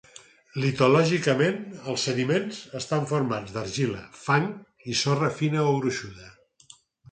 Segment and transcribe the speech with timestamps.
[0.61, 1.59] Litològicament,
[1.93, 4.49] els sediments estan formats d'argila, fang
[4.95, 6.35] i sorra fina o gruixuda.